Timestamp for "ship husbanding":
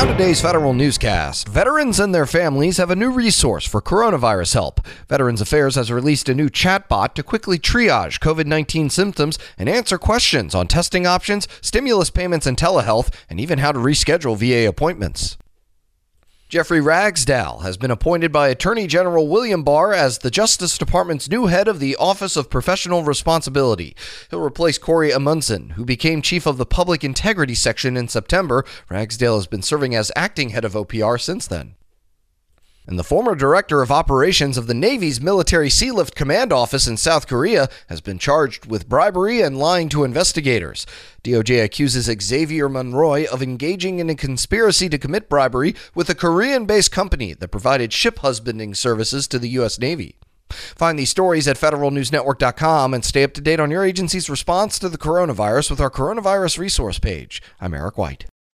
47.92-48.74